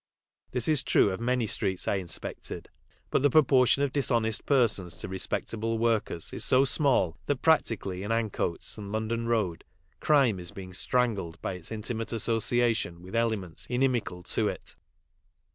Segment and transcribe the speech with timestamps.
[0.49, 2.71] This is true of many streets I inspected
[3.11, 8.01] but the proportion of dishonest persons to respect able workers is so small that, practically,
[8.01, 9.63] in Ancoats and London road,
[9.99, 14.75] crime is being strangled by its intimate association with elements inimical to it.